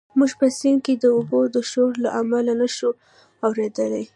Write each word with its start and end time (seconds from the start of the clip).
موږ 0.19 0.31
په 0.39 0.47
سیند 0.57 0.79
کې 0.85 0.93
د 0.97 1.05
اوبو 1.15 1.39
د 1.55 1.57
شور 1.71 1.91
له 2.03 2.09
امله 2.21 2.53
نه 2.61 2.67
شوای 2.77 2.99
اورېدلی. 3.45 4.05